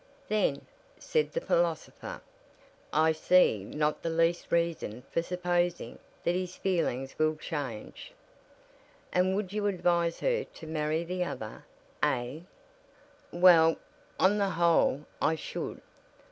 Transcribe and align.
"Then," 0.29 0.65
said 0.97 1.31
the 1.31 1.41
philosopher, 1.41 2.23
"I 2.91 3.11
see 3.11 3.63
not 3.63 4.01
the 4.01 4.09
least 4.09 4.51
reason 4.51 5.03
for 5.11 5.21
supposing 5.21 5.99
that 6.23 6.33
his 6.33 6.55
feelings 6.55 7.19
will 7.19 7.35
change." 7.35 8.11
"And 9.13 9.35
would 9.35 9.53
you 9.53 9.67
advise 9.67 10.19
her 10.21 10.43
to 10.43 10.65
marry 10.65 11.03
the 11.03 11.23
other 11.23 11.65
A?" 12.03 12.43
"Well, 13.31 13.75
on 14.19 14.39
the 14.39 14.49
whole, 14.49 15.05
I 15.21 15.35
should. 15.35 15.79